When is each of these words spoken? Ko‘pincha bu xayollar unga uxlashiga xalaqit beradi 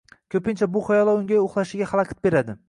Ko‘pincha 0.35 0.67
bu 0.77 0.81
xayollar 0.87 1.19
unga 1.19 1.43
uxlashiga 1.49 1.91
xalaqit 1.93 2.23
beradi 2.31 2.59